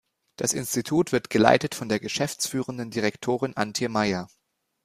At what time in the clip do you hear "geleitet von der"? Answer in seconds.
1.29-1.99